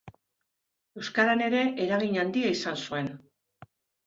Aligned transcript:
Euskaran 1.01 1.43
ere 1.49 1.59
eragin 1.85 2.19
handia 2.23 2.55
izan 2.57 2.81
zuen. 2.89 3.13